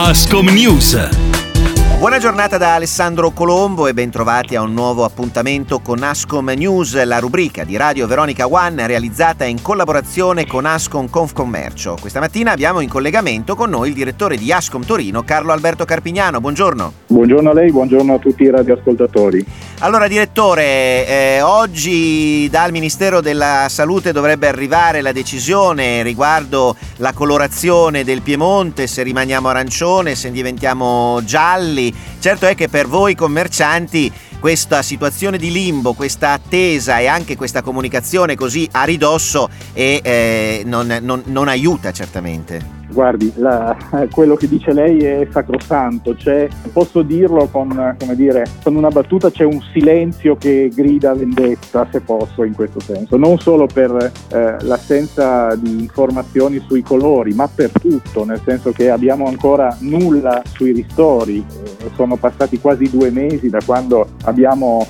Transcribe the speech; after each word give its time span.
Ascom 0.00 0.46
News. 0.50 0.96
Buona 1.98 2.18
giornata 2.18 2.56
da 2.56 2.76
Alessandro 2.76 3.32
Colombo 3.32 3.88
e 3.88 3.94
bentrovati 3.94 4.54
a 4.54 4.62
un 4.62 4.72
nuovo 4.72 5.02
appuntamento 5.02 5.80
con 5.80 6.04
Ascom 6.04 6.48
News, 6.50 7.02
la 7.02 7.18
rubrica 7.18 7.64
di 7.64 7.76
Radio 7.76 8.06
Veronica 8.06 8.46
One 8.46 8.86
realizzata 8.86 9.44
in 9.44 9.60
collaborazione 9.60 10.46
con 10.46 10.66
Ascom 10.66 11.10
Confcommercio. 11.10 11.96
Questa 12.00 12.20
mattina 12.20 12.52
abbiamo 12.52 12.78
in 12.78 12.88
collegamento 12.88 13.56
con 13.56 13.70
noi 13.70 13.88
il 13.88 13.94
direttore 13.96 14.36
di 14.36 14.52
Ascom 14.52 14.84
Torino, 14.84 15.24
Carlo 15.24 15.50
Alberto 15.50 15.84
Carpignano. 15.84 16.40
Buongiorno. 16.40 16.92
Buongiorno 17.08 17.50
a 17.50 17.52
lei, 17.54 17.72
buongiorno 17.72 18.14
a 18.14 18.18
tutti 18.18 18.44
i 18.44 18.50
radioascoltatori. 18.50 19.44
Allora 19.80 20.08
direttore, 20.08 21.06
eh, 21.06 21.40
oggi 21.40 22.48
dal 22.50 22.72
Ministero 22.72 23.20
della 23.20 23.68
Salute 23.68 24.10
dovrebbe 24.10 24.48
arrivare 24.48 25.02
la 25.02 25.12
decisione 25.12 26.02
riguardo 26.02 26.74
la 26.96 27.12
colorazione 27.12 28.02
del 28.02 28.22
Piemonte, 28.22 28.88
se 28.88 29.04
rimaniamo 29.04 29.48
arancione, 29.48 30.16
se 30.16 30.32
diventiamo 30.32 31.22
gialli 31.22 31.94
Certo 32.20 32.46
è 32.46 32.56
che 32.56 32.68
per 32.68 32.88
voi 32.88 33.14
commercianti 33.14 34.10
questa 34.40 34.82
situazione 34.82 35.38
di 35.38 35.52
limbo, 35.52 35.92
questa 35.92 36.32
attesa 36.32 36.98
e 36.98 37.06
anche 37.06 37.36
questa 37.36 37.62
comunicazione 37.62 38.34
così 38.34 38.68
a 38.72 38.82
ridosso 38.82 39.48
è, 39.72 40.00
eh, 40.02 40.62
non, 40.64 40.98
non, 41.00 41.22
non 41.26 41.46
aiuta 41.46 41.92
certamente. 41.92 42.76
Guardi, 42.90 43.32
la, 43.36 43.76
quello 44.10 44.34
che 44.34 44.48
dice 44.48 44.72
lei 44.72 44.98
è 44.98 45.28
sacrosanto, 45.30 46.14
c'è, 46.16 46.48
posso 46.72 47.02
dirlo 47.02 47.46
con, 47.46 47.96
dire, 48.14 48.44
con, 48.64 48.74
una 48.74 48.88
battuta, 48.88 49.30
c'è 49.30 49.44
un 49.44 49.60
silenzio 49.72 50.36
che 50.36 50.70
grida 50.74 51.14
vendetta, 51.14 51.86
se 51.90 52.00
posso, 52.00 52.44
in 52.44 52.54
questo 52.54 52.80
senso, 52.80 53.16
non 53.16 53.38
solo 53.38 53.66
per 53.66 53.90
eh, 54.32 54.56
l'assenza 54.60 55.54
di 55.54 55.70
informazioni 55.80 56.62
sui 56.66 56.82
colori, 56.82 57.32
ma 57.34 57.48
per 57.52 57.70
tutto, 57.72 58.24
nel 58.24 58.40
senso 58.44 58.72
che 58.72 58.90
abbiamo 58.90 59.26
ancora 59.26 59.76
nulla 59.80 60.42
sui 60.46 60.72
ristori, 60.72 61.38
eh, 61.38 61.90
sono 61.94 62.16
passati 62.16 62.58
quasi 62.60 62.88
due 62.90 63.10
mesi 63.10 63.48
da 63.48 63.60
quando 63.64 64.06
abbiamo 64.24 64.86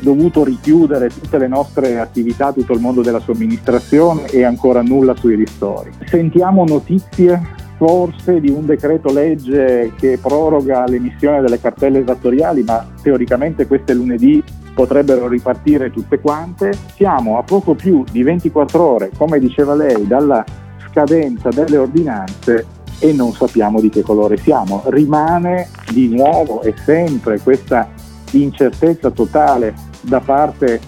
dovuto 0.00 0.42
richiudere 0.44 1.08
tutte 1.08 1.38
le 1.38 1.46
nostre 1.46 1.98
attività, 2.00 2.52
tutto 2.52 2.72
il 2.72 2.80
mondo 2.80 3.02
della 3.02 3.20
somministrazione 3.20 4.26
e 4.26 4.42
ancora 4.42 4.82
nulla 4.82 5.14
sui 5.14 5.36
ristori. 5.36 5.90
Sentiamo 6.04 6.64
notizie 6.64 7.60
forse 7.84 8.38
di 8.38 8.48
un 8.48 8.64
decreto 8.64 9.12
legge 9.12 9.92
che 9.98 10.16
proroga 10.22 10.84
l'emissione 10.86 11.40
delle 11.40 11.58
cartelle 11.58 11.98
esattoriali, 11.98 12.62
ma 12.62 12.86
teoricamente 13.02 13.66
queste 13.66 13.92
lunedì 13.92 14.40
potrebbero 14.72 15.26
ripartire 15.26 15.90
tutte 15.90 16.20
quante. 16.20 16.70
Siamo 16.94 17.38
a 17.38 17.42
poco 17.42 17.74
più 17.74 18.04
di 18.08 18.22
24 18.22 18.80
ore, 18.80 19.10
come 19.18 19.40
diceva 19.40 19.74
lei, 19.74 20.06
dalla 20.06 20.44
scadenza 20.90 21.48
delle 21.48 21.76
ordinanze 21.76 22.66
e 23.00 23.12
non 23.12 23.32
sappiamo 23.32 23.80
di 23.80 23.88
che 23.88 24.02
colore 24.02 24.36
siamo. 24.36 24.84
Rimane 24.86 25.68
di 25.90 26.06
nuovo 26.06 26.62
e 26.62 26.74
sempre 26.84 27.40
questa 27.40 27.88
incertezza 28.30 29.10
totale 29.10 29.74
da 30.02 30.20
parte 30.20 30.80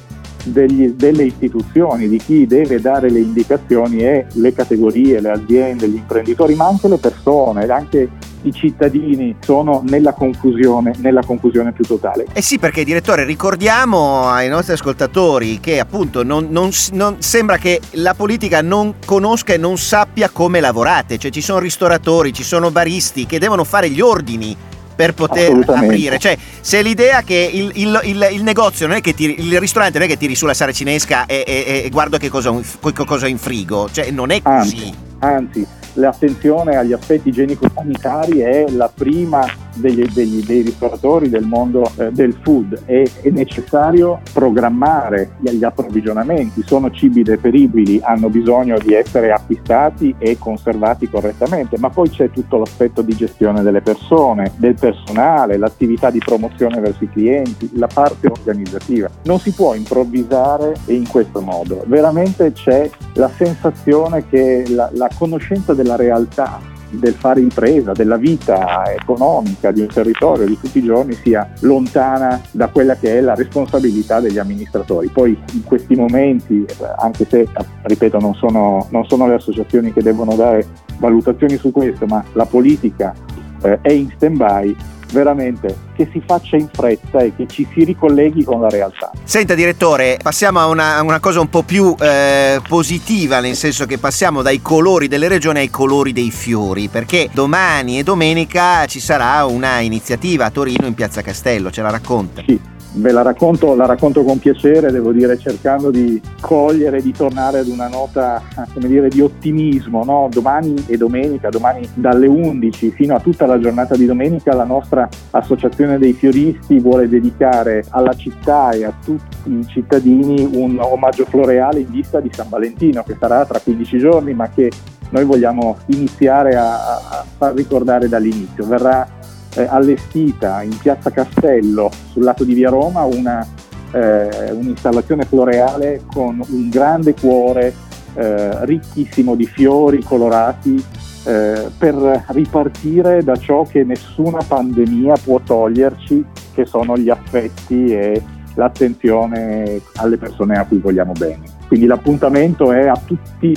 degli, 0.44 0.88
delle 0.90 1.24
istituzioni, 1.24 2.08
di 2.08 2.18
chi 2.18 2.46
deve 2.46 2.80
dare 2.80 3.10
le 3.10 3.20
indicazioni 3.20 3.98
e 3.98 4.26
le 4.32 4.52
categorie, 4.52 5.20
le 5.20 5.30
aziende, 5.30 5.88
gli 5.88 5.96
imprenditori, 5.96 6.54
ma 6.54 6.66
anche 6.66 6.88
le 6.88 6.98
persone, 6.98 7.66
anche 7.66 8.08
i 8.44 8.52
cittadini 8.52 9.36
sono 9.40 9.82
nella 9.86 10.12
confusione, 10.12 10.92
nella 10.98 11.22
confusione 11.24 11.72
più 11.72 11.84
totale. 11.84 12.26
Eh 12.32 12.42
sì, 12.42 12.58
perché 12.58 12.84
direttore, 12.84 13.24
ricordiamo 13.24 14.28
ai 14.28 14.48
nostri 14.48 14.74
ascoltatori 14.74 15.60
che 15.60 15.80
appunto 15.80 16.22
non, 16.22 16.48
non, 16.50 16.70
non, 16.92 17.16
sembra 17.20 17.56
che 17.56 17.80
la 17.92 18.14
politica 18.14 18.62
non 18.62 18.94
conosca 19.04 19.54
e 19.54 19.58
non 19.58 19.76
sappia 19.78 20.28
come 20.30 20.60
lavorate, 20.60 21.18
cioè 21.18 21.30
ci 21.30 21.40
sono 21.40 21.58
ristoratori, 21.58 22.32
ci 22.32 22.44
sono 22.44 22.70
baristi 22.70 23.26
che 23.26 23.38
devono 23.38 23.64
fare 23.64 23.88
gli 23.90 24.00
ordini 24.00 24.56
per 24.94 25.14
poter 25.14 25.64
aprire. 25.66 26.18
Cioè, 26.18 26.36
se 26.60 26.82
l'idea 26.82 27.22
che 27.22 27.50
il, 27.52 27.70
il, 27.74 28.00
il, 28.04 28.28
il, 28.32 28.42
negozio 28.42 28.86
non 28.86 28.96
è 28.96 29.00
che 29.00 29.14
tiri, 29.14 29.36
il 29.40 29.58
ristorante 29.58 29.98
non 29.98 30.06
è 30.06 30.10
che 30.10 30.16
tiri 30.16 30.34
sulla 30.34 30.54
saracinesca 30.54 31.26
e, 31.26 31.44
e, 31.46 31.82
e 31.84 31.88
guardo 31.90 32.18
che 32.18 32.28
cosa, 32.28 32.50
ho 32.50 33.26
in 33.26 33.38
frigo, 33.38 33.88
cioè 33.90 34.10
non 34.10 34.30
è 34.30 34.40
così. 34.42 34.92
Anzi, 35.18 35.58
anzi 35.60 35.66
l'attenzione 35.94 36.76
agli 36.76 36.92
aspetti 36.92 37.28
igienico-sanitari 37.28 38.40
è 38.40 38.64
la 38.68 38.90
prima 38.92 39.46
degli, 39.74 40.04
degli, 40.06 40.44
dei 40.44 40.62
ristoratori 40.62 41.28
del 41.28 41.44
mondo 41.44 41.90
eh, 41.96 42.10
del 42.12 42.36
food. 42.42 42.84
È, 42.84 43.02
è, 43.22 43.30
necessario 43.30 44.20
programmare 44.32 45.32
gli 45.40 45.64
approvvigionamenti, 45.64 46.62
sono 46.64 46.90
cibi 46.90 47.22
deperibili, 47.22 48.00
hanno 48.02 48.28
bisogno 48.28 48.78
di 48.78 48.94
essere 48.94 49.32
acquistati 49.32 50.14
e 50.18 50.38
conservati 50.38 51.08
correttamente, 51.08 51.78
ma 51.78 51.90
poi 51.90 52.08
c'è 52.10 52.30
tutto 52.30 52.58
l'aspetto 52.58 53.02
di 53.02 53.14
gestione 53.14 53.62
delle 53.62 53.80
persone, 53.80 54.52
del 54.56 54.74
personale, 54.74 55.56
l'attività 55.56 56.10
di 56.10 56.18
promozione 56.18 56.80
verso 56.80 57.04
i 57.04 57.10
clienti, 57.10 57.70
la 57.74 57.88
parte 57.92 58.28
organizzativa. 58.28 59.08
Non 59.24 59.38
si 59.38 59.52
può 59.52 59.74
improvvisare 59.74 60.74
in 60.86 61.08
questo 61.08 61.40
modo, 61.40 61.84
veramente 61.86 62.52
c'è 62.52 62.88
la 63.14 63.28
sensazione 63.28 64.26
che 64.28 64.64
la, 64.68 64.90
la 64.92 65.08
conoscenza 65.16 65.74
della 65.74 65.96
realtà 65.96 66.72
del 66.98 67.14
fare 67.14 67.40
impresa, 67.40 67.92
della 67.92 68.16
vita 68.16 68.84
economica 68.92 69.70
di 69.70 69.80
un 69.80 69.88
territorio 69.88 70.46
di 70.46 70.58
tutti 70.58 70.78
i 70.78 70.82
giorni 70.82 71.14
sia 71.14 71.48
lontana 71.60 72.40
da 72.50 72.68
quella 72.68 72.96
che 72.96 73.18
è 73.18 73.20
la 73.20 73.34
responsabilità 73.34 74.20
degli 74.20 74.38
amministratori. 74.38 75.08
Poi 75.08 75.38
in 75.52 75.64
questi 75.64 75.94
momenti, 75.94 76.64
anche 76.96 77.26
se 77.28 77.48
ripeto 77.82 78.18
non 78.18 78.34
sono, 78.34 78.86
non 78.90 79.04
sono 79.06 79.26
le 79.26 79.34
associazioni 79.34 79.92
che 79.92 80.02
devono 80.02 80.34
dare 80.34 80.66
valutazioni 80.98 81.56
su 81.56 81.70
questo, 81.70 82.06
ma 82.06 82.24
la 82.32 82.46
politica 82.46 83.14
eh, 83.62 83.78
è 83.80 83.92
in 83.92 84.10
stand-by, 84.14 84.76
veramente 85.14 85.92
che 85.94 86.08
si 86.12 86.20
faccia 86.26 86.56
in 86.56 86.68
fretta 86.70 87.20
e 87.20 87.34
che 87.34 87.46
ci 87.46 87.66
si 87.72 87.84
ricolleghi 87.84 88.44
con 88.44 88.60
la 88.60 88.68
realtà. 88.68 89.12
Senta 89.22 89.54
direttore, 89.54 90.18
passiamo 90.20 90.58
a 90.58 90.66
una, 90.66 91.00
una 91.00 91.20
cosa 91.20 91.40
un 91.40 91.48
po' 91.48 91.62
più 91.62 91.94
eh, 91.98 92.60
positiva, 92.68 93.40
nel 93.40 93.54
senso 93.54 93.86
che 93.86 93.98
passiamo 93.98 94.42
dai 94.42 94.60
colori 94.60 95.08
delle 95.08 95.28
regioni 95.28 95.60
ai 95.60 95.70
colori 95.70 96.12
dei 96.12 96.30
fiori, 96.30 96.88
perché 96.88 97.30
domani 97.32 97.98
e 97.98 98.02
domenica 98.02 98.84
ci 98.86 99.00
sarà 99.00 99.44
una 99.46 99.78
iniziativa 99.78 100.46
a 100.46 100.50
Torino 100.50 100.86
in 100.86 100.94
Piazza 100.94 101.22
Castello, 101.22 101.70
ce 101.70 101.82
la 101.82 101.90
racconta? 101.90 102.42
Sì 102.44 102.72
ve 102.94 103.12
la 103.12 103.22
racconto, 103.22 103.74
la 103.74 103.86
racconto 103.86 104.22
con 104.22 104.38
piacere, 104.38 104.92
devo 104.92 105.12
dire, 105.12 105.38
cercando 105.38 105.90
di 105.90 106.20
cogliere, 106.40 107.02
di 107.02 107.12
tornare 107.12 107.60
ad 107.60 107.66
una 107.66 107.88
nota 107.88 108.42
dire, 108.74 109.08
di 109.08 109.20
ottimismo. 109.20 110.04
No? 110.04 110.28
Domani 110.30 110.84
e 110.86 110.96
domenica, 110.96 111.48
domani 111.48 111.88
dalle 111.94 112.26
11 112.26 112.90
fino 112.90 113.14
a 113.14 113.20
tutta 113.20 113.46
la 113.46 113.58
giornata 113.58 113.96
di 113.96 114.06
domenica, 114.06 114.54
la 114.54 114.64
nostra 114.64 115.08
Associazione 115.30 115.98
dei 115.98 116.12
Fioristi 116.12 116.78
vuole 116.78 117.08
dedicare 117.08 117.84
alla 117.90 118.14
città 118.14 118.70
e 118.70 118.84
a 118.84 118.92
tutti 119.04 119.50
i 119.50 119.66
cittadini 119.66 120.48
un 120.52 120.78
omaggio 120.80 121.24
floreale 121.24 121.80
in 121.80 121.90
vista 121.90 122.20
di 122.20 122.30
San 122.32 122.48
Valentino, 122.48 123.02
che 123.02 123.16
sarà 123.18 123.44
tra 123.44 123.58
15 123.58 123.98
giorni, 123.98 124.34
ma 124.34 124.48
che 124.48 124.70
noi 125.10 125.24
vogliamo 125.24 125.76
iniziare 125.86 126.56
a, 126.56 126.74
a 126.74 127.24
far 127.36 127.54
ricordare 127.54 128.08
dall'inizio. 128.08 128.66
Verrà 128.66 129.06
eh, 129.54 129.66
allestita 129.68 130.62
in 130.62 130.76
piazza 130.76 131.10
Castello 131.10 131.90
sul 132.10 132.22
lato 132.22 132.44
di 132.44 132.54
Via 132.54 132.70
Roma 132.70 133.04
una, 133.04 133.46
eh, 133.92 134.50
un'installazione 134.52 135.24
floreale 135.24 136.02
con 136.12 136.40
un 136.46 136.68
grande 136.68 137.14
cuore 137.14 137.74
eh, 138.14 138.64
ricchissimo 138.64 139.34
di 139.34 139.46
fiori 139.46 140.02
colorati 140.02 140.82
eh, 141.26 141.70
per 141.76 142.24
ripartire 142.28 143.22
da 143.22 143.36
ciò 143.36 143.64
che 143.64 143.82
nessuna 143.82 144.40
pandemia 144.46 145.14
può 145.22 145.40
toglierci, 145.40 146.24
che 146.52 146.66
sono 146.66 146.96
gli 146.96 147.08
affetti 147.08 147.92
e 147.94 148.22
l'attenzione 148.54 149.80
alle 149.96 150.16
persone 150.16 150.58
a 150.58 150.64
cui 150.64 150.78
vogliamo 150.78 151.12
bene. 151.12 151.42
Quindi 151.66 151.86
l'appuntamento 151.86 152.72
è 152.72 152.86
a 152.86 153.00
tutti 153.04 153.56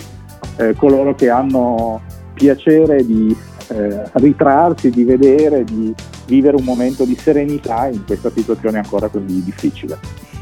eh, 0.57 0.73
coloro 0.75 1.13
che 1.13 1.29
hanno 1.29 2.01
piacere 2.33 3.05
di 3.05 3.35
eh, 3.67 4.03
ritrarsi, 4.13 4.89
di 4.89 5.03
vedere, 5.03 5.63
di 5.63 5.93
vivere 6.25 6.55
un 6.55 6.63
momento 6.63 7.05
di 7.05 7.17
serenità 7.19 7.87
in 7.87 8.05
questa 8.05 8.31
situazione 8.33 8.77
ancora 8.77 9.07
così 9.07 9.43
difficile. 9.43 9.99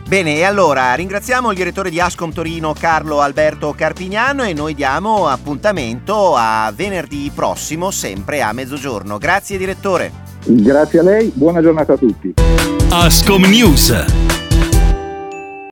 Bene, 0.08 0.36
e 0.36 0.44
allora 0.44 0.94
ringraziamo 0.94 1.50
il 1.50 1.58
direttore 1.58 1.90
di 1.90 2.00
Ascom 2.00 2.32
Torino 2.32 2.74
Carlo 2.78 3.22
Alberto 3.22 3.74
Carpignano 3.76 4.44
e 4.44 4.54
noi 4.54 4.76
diamo 4.76 5.28
appuntamento 5.28 6.36
a 6.36 6.72
venerdì 6.76 7.32
prossimo, 7.34 7.90
sempre 7.90 8.44
a 8.44 8.54
mezzogiorno. 8.54 9.18
Grazie 9.18 9.58
direttore. 9.58 10.12
Grazie 10.46 11.00
a 11.00 11.04
lei, 11.04 11.32
buona 11.34 11.60
giornata 11.60 11.94
a 11.94 11.98
tutti. 11.98 12.34
Ascom 12.90 13.46
News 13.46 14.25